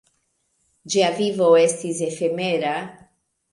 [0.93, 2.75] Ĝia vivo estis efemera.